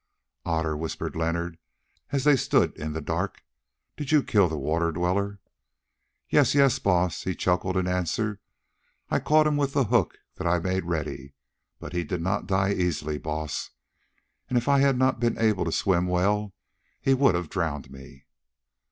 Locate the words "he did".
11.93-12.19